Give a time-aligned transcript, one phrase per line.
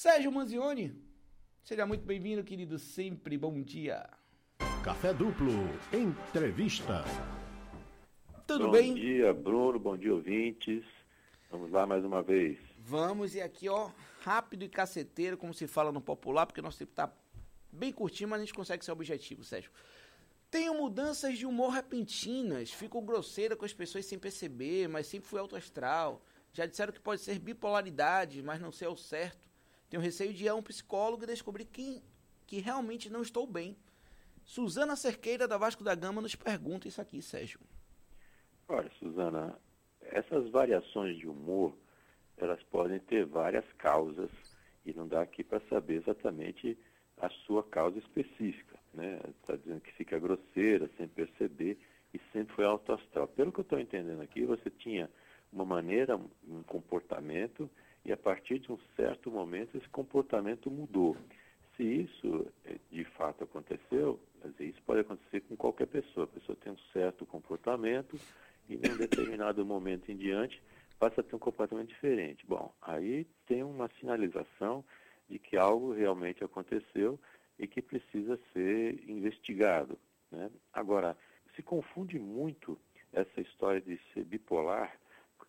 [0.00, 0.94] Sérgio Manzioni,
[1.64, 2.78] seja muito bem-vindo, querido.
[2.78, 4.08] Sempre bom dia.
[4.84, 5.50] Café Duplo,
[5.92, 7.02] entrevista.
[8.46, 8.90] Tudo bom bem?
[8.90, 9.76] Bom dia, Bruno.
[9.76, 10.84] Bom dia, ouvintes.
[11.50, 12.60] Vamos lá mais uma vez.
[12.78, 13.90] Vamos, e aqui, ó,
[14.20, 17.12] rápido e caceteiro, como se fala no popular, porque nosso tempo tá
[17.72, 19.72] bem curtinho, mas a gente consegue ser objetivo, Sérgio.
[20.48, 25.40] Tenho mudanças de humor repentinas, fico grosseira com as pessoas sem perceber, mas sempre fui
[25.40, 26.22] autoastral.
[26.52, 29.47] Já disseram que pode ser bipolaridade, mas não sei ao certo.
[29.88, 32.02] Tenho receio de ir a um psicólogo e descobrir quem,
[32.46, 33.76] que realmente não estou bem.
[34.44, 37.60] Suzana Cerqueira, da Vasco da Gama, nos pergunta isso aqui, Sérgio.
[38.68, 39.58] Olha, Suzana,
[40.00, 41.74] essas variações de humor,
[42.36, 44.30] elas podem ter várias causas
[44.84, 46.78] e não dá aqui para saber exatamente
[47.18, 48.78] a sua causa específica.
[48.94, 49.20] Né?
[49.40, 51.78] Está dizendo que fica grosseira, sem perceber,
[52.14, 53.28] e sempre foi autoastral.
[53.28, 55.10] Pelo que eu estou entendendo aqui, você tinha
[55.52, 57.70] uma maneira, um comportamento,
[58.08, 61.14] e a partir de um certo momento esse comportamento mudou.
[61.76, 64.18] Se isso eh, de fato aconteceu,
[64.58, 66.24] isso pode acontecer com qualquer pessoa.
[66.24, 68.18] A pessoa tem um certo comportamento
[68.66, 70.60] e em um determinado momento em diante
[70.98, 72.46] passa a ter um comportamento diferente.
[72.46, 74.82] Bom, aí tem uma sinalização
[75.28, 77.20] de que algo realmente aconteceu
[77.58, 79.98] e que precisa ser investigado.
[80.32, 80.50] Né?
[80.72, 81.14] Agora,
[81.54, 82.78] se confunde muito
[83.12, 84.98] essa história de ser bipolar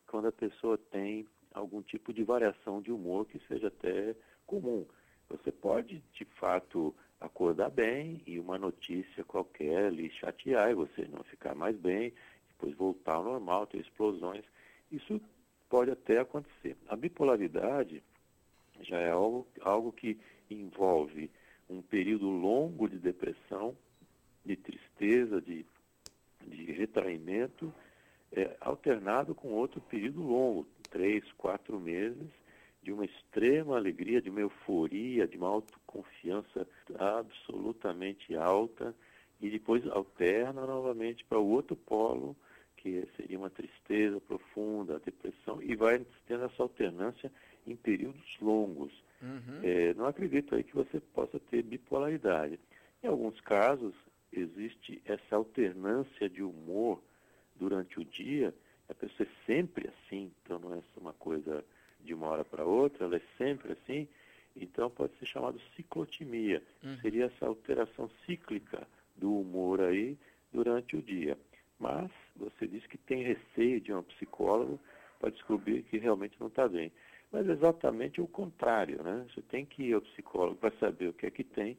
[0.08, 1.26] quando a pessoa tem
[1.60, 4.16] algum tipo de variação de humor que seja até
[4.46, 4.86] comum.
[5.30, 11.24] Você pode, de fato, acordar bem e uma notícia qualquer lhe chatear e você não
[11.24, 12.14] ficar mais bem,
[12.50, 14.44] depois voltar ao normal, ter explosões.
[14.92, 15.22] Isso
[15.70, 16.76] pode até acontecer.
[16.88, 18.02] A bipolaridade
[18.82, 20.18] já é algo, algo que
[20.50, 21.30] envolve
[21.70, 23.78] um período longo de depressão,
[24.44, 25.64] de tristeza, de,
[26.48, 27.72] de retraimento,
[28.32, 32.30] é, alternado com outro período longo, três, quatro meses,
[32.82, 38.96] de uma extrema alegria, de uma euforia, de uma autoconfiança absolutamente alta,
[39.42, 42.36] e depois alterna novamente para o outro polo,
[42.78, 47.32] que seria uma tristeza profunda, a depressão, e vai tendo essa alternância
[47.68, 48.92] em períodos longos.
[49.22, 49.60] Uhum.
[49.64, 52.58] É, não acredito aí que você possa ter bipolaridade.
[53.04, 53.94] Em alguns casos,
[54.32, 57.02] existe essa alternância de humor
[57.56, 58.54] durante o dia,
[58.90, 61.64] a pessoa é sempre assim, então não é uma coisa
[62.02, 64.08] de uma hora para outra, ela é sempre assim,
[64.56, 66.62] então pode ser chamado ciclotimia.
[66.84, 66.98] Uhum.
[66.98, 70.18] Seria essa alteração cíclica do humor aí
[70.52, 71.38] durante o dia.
[71.80, 74.80] Mas você disse que tem receio de um psicólogo
[75.20, 76.92] para descobrir que realmente não está bem.
[77.32, 79.26] Mas é exatamente o contrário, né?
[79.30, 81.78] Você tem que ir ao psicólogo para saber o que é que tem.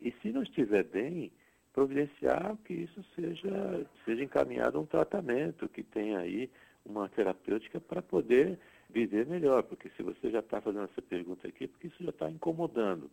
[0.00, 1.30] E se não estiver bem,
[1.72, 6.50] providenciar que isso seja, seja encaminhado a um tratamento, que tenha aí
[6.84, 8.58] uma terapêutica para poder
[8.88, 9.62] viver melhor.
[9.62, 13.10] Porque se você já está fazendo essa pergunta aqui, porque isso já está incomodando.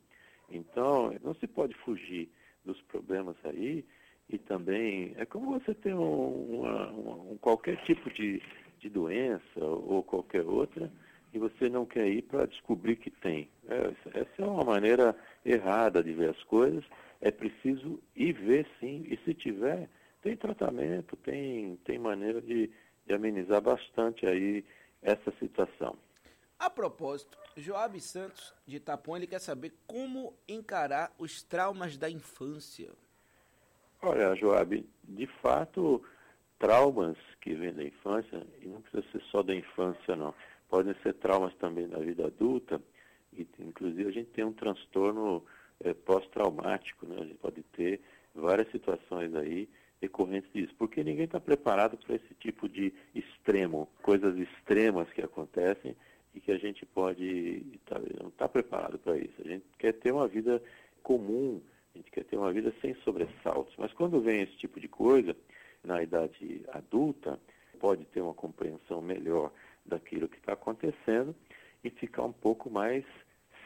[0.49, 2.29] Então, não se pode fugir
[2.63, 3.85] dos problemas aí
[4.29, 8.41] e também é como você tem um, uma, um qualquer tipo de,
[8.79, 10.91] de doença ou qualquer outra
[11.33, 13.49] e você não quer ir para descobrir que tem.
[13.69, 15.15] É, essa é uma maneira
[15.47, 16.83] errada de ver as coisas.
[17.21, 19.89] É preciso ir ver sim, e se tiver,
[20.21, 22.69] tem tratamento, tem, tem maneira de,
[23.05, 24.63] de amenizar bastante aí
[25.01, 25.97] essa situação.
[26.59, 32.91] A propósito, Joab Santos, de Itapão, ele quer saber como encarar os traumas da infância.
[34.01, 36.03] Olha, Joab, de fato,
[36.59, 40.33] traumas que vêm da infância, e não precisa ser só da infância, não
[40.69, 42.81] podem ser traumas também na vida adulta,
[43.37, 45.43] e inclusive a gente tem um transtorno
[45.83, 47.17] é, pós-traumático, né?
[47.19, 48.01] a gente pode ter
[48.33, 54.37] várias situações aí decorrentes disso, porque ninguém está preparado para esse tipo de extremo, coisas
[54.37, 55.95] extremas que acontecem
[56.35, 59.33] e que a gente pode, tá, não está preparado para isso.
[59.43, 60.61] A gente quer ter uma vida
[61.01, 61.61] comum,
[61.93, 65.35] a gente quer ter uma vida sem sobressaltos, mas quando vem esse tipo de coisa,
[65.83, 67.39] na idade adulta,
[67.79, 69.51] pode ter uma compreensão melhor
[69.85, 71.35] daquilo que está acontecendo
[71.83, 73.05] e ficar um pouco mais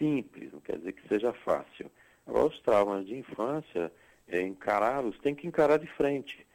[0.01, 1.92] simples, não quer dizer que seja fácil.
[2.25, 3.92] Agora, os traumas de infância,
[4.27, 6.45] é, encará-los, tem que encarar de frente,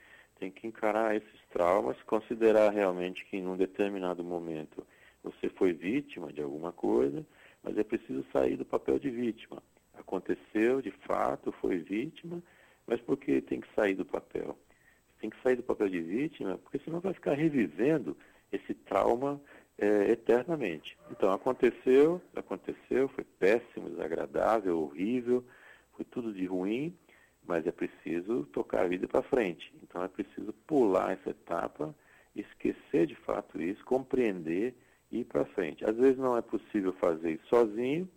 [0.41, 4.85] tem que encarar esses traumas, considerar realmente que em um determinado momento
[5.23, 7.25] você foi vítima de alguma coisa,
[7.63, 9.63] mas é preciso sair do papel de vítima.
[9.95, 12.43] Aconteceu, de fato, foi vítima,
[12.87, 14.59] mas por que tem que sair do papel?
[15.21, 18.17] Tem que sair do papel de vítima, porque senão vai ficar revivendo
[18.53, 19.41] esse trauma
[19.79, 20.97] é, eternamente.
[21.11, 25.45] Então aconteceu, aconteceu, foi péssimo, desagradável, horrível,
[25.93, 26.97] foi tudo de ruim,
[27.47, 29.73] mas é preciso tocar a vida para frente.
[29.83, 31.95] Então é preciso pular essa etapa,
[32.35, 34.75] esquecer de fato isso, compreender
[35.11, 35.85] e ir para frente.
[35.85, 38.09] Às vezes não é possível fazer isso sozinho,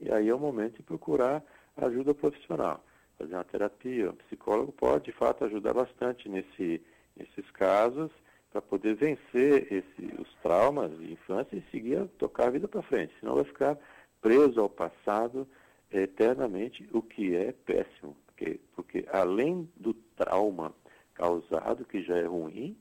[0.00, 1.42] E aí é o momento de procurar
[1.76, 2.84] ajuda profissional.
[3.18, 6.80] Fazer uma terapia, um psicólogo pode, de fato, ajudar bastante nesse,
[7.16, 8.10] nesses casos
[8.50, 10.17] para poder vencer esse,
[10.48, 13.12] traumas de infância e seguir a tocar a vida para frente.
[13.20, 13.78] Senão vai ficar
[14.22, 15.46] preso ao passado
[15.92, 18.16] eternamente, o que é péssimo.
[18.26, 20.74] Porque, porque além do trauma
[21.12, 22.78] causado, que já é ruim,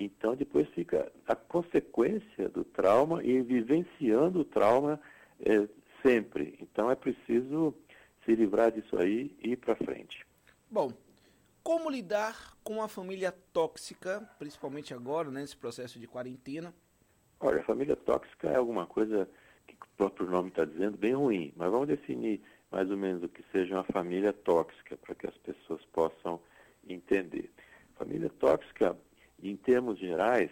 [0.00, 5.00] então depois fica a consequência do trauma e vivenciando o trauma
[5.38, 5.68] é,
[6.04, 6.58] sempre.
[6.60, 7.72] Então é preciso
[8.24, 10.26] se livrar disso aí e ir para frente.
[10.68, 10.92] Bom,
[11.62, 16.74] como lidar com a família tóxica, principalmente agora, né, nesse processo de quarentena?
[17.38, 19.28] Olha, família tóxica é alguma coisa
[19.66, 21.52] que o próprio nome está dizendo, bem ruim.
[21.56, 22.40] Mas vamos definir
[22.70, 26.40] mais ou menos o que seja uma família tóxica, para que as pessoas possam
[26.88, 27.50] entender.
[27.94, 28.96] Família tóxica,
[29.42, 30.50] em termos gerais,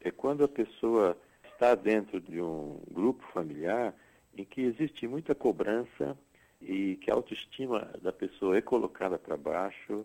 [0.00, 1.16] é quando a pessoa
[1.52, 3.94] está dentro de um grupo familiar
[4.36, 6.18] em que existe muita cobrança
[6.60, 10.04] e que a autoestima da pessoa é colocada para baixo,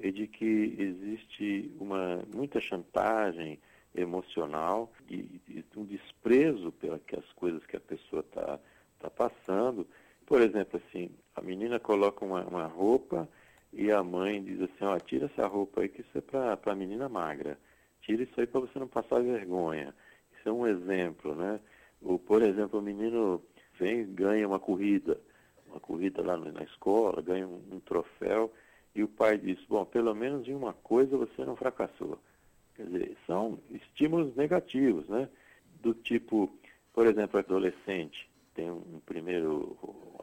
[0.00, 3.58] e de que existe uma muita chantagem
[3.94, 8.58] emocional e, e um desprezo pelas coisas que a pessoa está
[8.98, 9.86] tá passando.
[10.26, 13.28] Por exemplo, assim, a menina coloca uma, uma roupa
[13.72, 16.74] e a mãe diz assim, ó, tira essa roupa aí que isso é para a
[16.74, 17.58] menina magra.
[18.02, 19.94] Tira isso aí para você não passar vergonha.
[20.32, 21.60] Isso é um exemplo, né?
[22.02, 23.42] Ou, por exemplo, o menino
[23.78, 25.20] vem ganha uma corrida,
[25.66, 28.52] uma corrida lá na escola, ganha um, um troféu
[28.94, 32.18] e o pai diz, bom, pelo menos em uma coisa você não fracassou.
[32.78, 35.28] Quer dizer, são estímulos negativos, né?
[35.82, 36.48] Do tipo,
[36.92, 39.76] por exemplo, adolescente tem um primeiro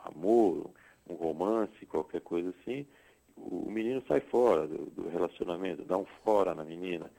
[0.05, 0.71] amor,
[1.09, 2.85] um romance, qualquer coisa assim,
[3.35, 7.11] o menino sai fora do, do relacionamento, dá um fora na menina.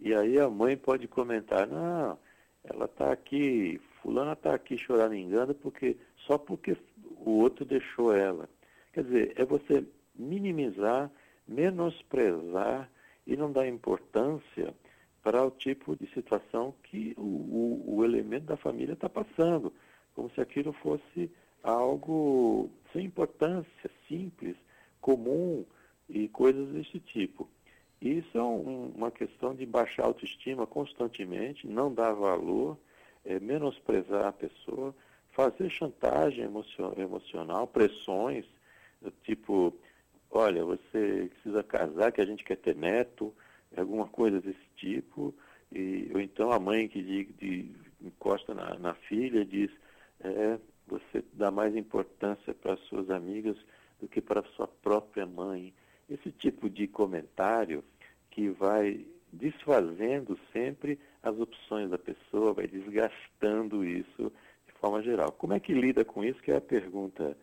[0.00, 2.18] E aí a mãe pode comentar, não,
[2.64, 5.96] ela está aqui, fulana está aqui choramingando porque
[6.26, 6.76] só porque
[7.24, 8.48] o outro deixou ela.
[8.92, 9.84] Quer dizer, é você
[10.14, 11.08] minimizar,
[11.46, 12.90] menosprezar
[13.26, 14.74] e não dar importância
[15.22, 19.72] para o tipo de situação que o, o, o elemento da família está passando,
[20.14, 21.30] como se aquilo fosse
[21.62, 24.56] algo sem importância, simples,
[25.00, 25.64] comum
[26.08, 27.48] e coisas desse tipo.
[28.00, 32.76] Isso é um, uma questão de baixar a autoestima constantemente, não dar valor,
[33.24, 34.92] é, menosprezar a pessoa,
[35.30, 36.44] fazer chantagem
[36.96, 38.44] emocional, pressões,
[39.22, 39.72] tipo,
[40.32, 43.32] olha, você precisa casar, que a gente quer ter neto,
[43.76, 45.34] alguma coisa desse tipo.
[45.70, 47.70] E, ou então a mãe que de, de,
[48.00, 49.70] encosta na, na filha diz,
[50.20, 53.56] é, você dá mais importância para suas amigas
[54.00, 55.72] do que para sua própria mãe.
[56.10, 57.84] Esse tipo de comentário
[58.30, 64.32] que vai desfazendo sempre as opções da pessoa, vai desgastando isso
[64.66, 65.32] de forma geral.
[65.32, 66.42] Como é que lida com isso?
[66.42, 67.36] Que é a pergunta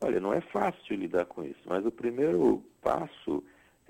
[0.00, 3.42] Olha, não é fácil lidar com isso, mas o primeiro passo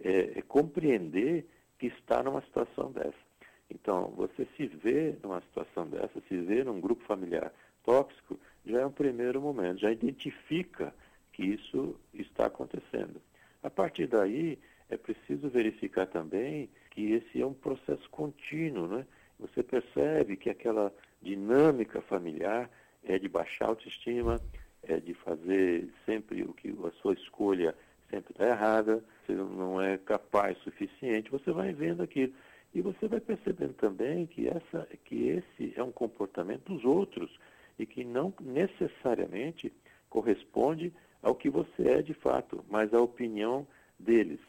[0.02, 1.46] é, é compreender
[1.78, 3.28] que está numa situação dessa.
[3.70, 7.52] Então, você se vê numa situação dessa, se vê num grupo familiar
[7.84, 10.94] tóxico, já é um primeiro momento, já identifica
[11.32, 13.20] que isso está acontecendo.
[13.62, 14.58] A partir daí,
[14.88, 19.06] é preciso verificar também que esse é um processo contínuo, né?
[19.38, 22.70] Você percebe que aquela dinâmica familiar
[23.04, 24.40] é de baixa autoestima,
[24.88, 27.74] é, de fazer sempre o que a sua escolha
[28.10, 32.32] sempre está errada, você não é capaz o suficiente, você vai vendo aquilo.
[32.74, 37.30] E você vai percebendo também que, essa, que esse é um comportamento dos outros
[37.78, 39.72] e que não necessariamente
[40.08, 40.92] corresponde
[41.22, 43.66] ao que você é de fato, mas à opinião
[43.98, 44.40] deles.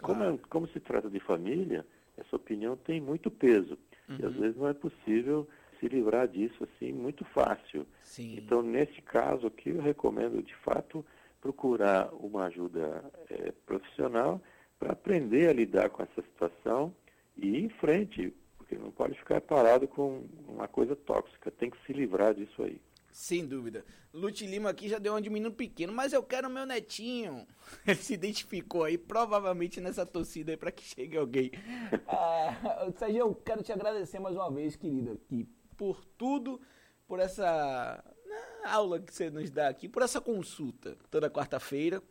[0.00, 1.84] Como, é, como se trata de família,
[2.16, 3.78] essa opinião tem muito peso.
[4.08, 4.16] Uhum.
[4.18, 4.40] E às uhum.
[4.40, 7.86] vezes não é possível se livrar disso assim muito fácil.
[8.02, 8.36] Sim.
[8.36, 11.04] Então, nesse caso aqui, eu recomendo de fato
[11.40, 14.40] procurar uma ajuda é, profissional
[14.78, 16.94] para aprender a lidar com essa situação
[17.36, 21.78] e ir em frente, porque não pode ficar parado com uma coisa tóxica, tem que
[21.86, 22.80] se livrar disso aí.
[23.10, 23.84] Sem dúvida.
[24.12, 27.46] Lute Lima aqui já deu um de menino pequeno, mas eu quero meu netinho.
[27.86, 31.50] Ele se identificou aí, provavelmente nessa torcida aí para que chegue alguém.
[32.06, 36.60] ah, Sérgio, eu quero te agradecer mais uma vez, querida, que por tudo,
[37.06, 42.02] por essa né, aula que você nos dá aqui, por essa consulta toda quarta-feira.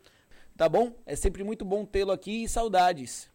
[0.56, 0.98] Tá bom?
[1.06, 3.30] É sempre muito bom tê-lo aqui e saudades.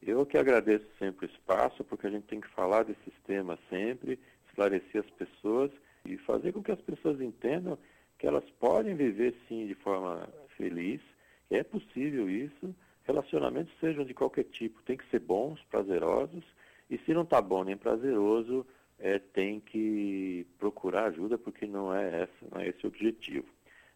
[0.00, 4.18] Eu que agradeço sempre o espaço, porque a gente tem que falar desses temas sempre,
[4.48, 5.70] esclarecer as pessoas
[6.06, 7.78] e fazer com que as pessoas entendam
[8.18, 11.00] que elas podem viver sim de forma feliz,
[11.50, 12.74] é possível isso.
[13.04, 16.44] Relacionamentos sejam de qualquer tipo, tem que ser bons, prazerosos,
[16.88, 18.66] e se não está bom nem prazeroso,
[19.02, 23.46] é, tem que procurar ajuda porque não é essa, não é esse o objetivo.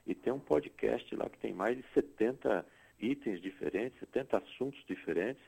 [0.06, 2.66] e tem um podcast lá que tem mais de 70
[3.00, 5.42] itens diferentes, 70 assuntos diferentes,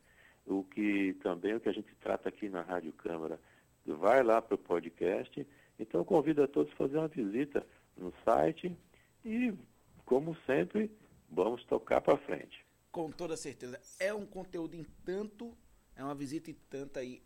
[0.46, 3.40] o que também é o que a gente trata aqui na Rádio Câmara
[3.86, 5.46] vai lá para o podcast.
[5.80, 7.66] Então, convido a todos a fazer uma visita
[7.98, 8.76] no site
[9.26, 9.54] e,
[10.06, 10.92] como sempre,
[11.30, 12.66] vamos tocar para frente.
[12.92, 13.80] Com toda certeza.
[14.00, 15.56] É um conteúdo em tanto,
[15.96, 17.22] é uma visita em tanto aí,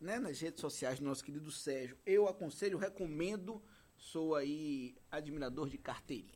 [0.00, 1.98] né, nas redes sociais do nosso querido Sérgio.
[2.04, 3.62] Eu aconselho, recomendo,
[3.96, 6.34] sou aí admirador de carteirinha.